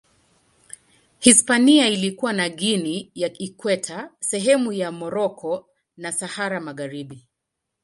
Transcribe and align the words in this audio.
Hispania 1.19 1.87
ilikuwa 1.87 2.33
na 2.33 2.49
Guinea 2.49 3.05
ya 3.15 3.33
Ikweta, 3.33 4.11
sehemu 4.19 4.73
za 4.77 4.91
Moroko 4.91 5.69
na 5.97 6.11
Sahara 6.11 6.59
Magharibi. 6.59 7.27